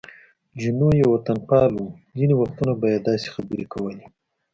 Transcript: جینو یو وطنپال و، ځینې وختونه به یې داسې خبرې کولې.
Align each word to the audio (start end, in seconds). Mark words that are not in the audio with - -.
جینو 0.59 0.89
یو 1.01 1.09
وطنپال 1.15 1.71
و، 1.81 1.85
ځینې 2.17 2.33
وختونه 2.37 2.73
به 2.79 2.87
یې 2.93 2.99
داسې 3.07 3.27
خبرې 3.35 3.65
کولې. 3.73 4.05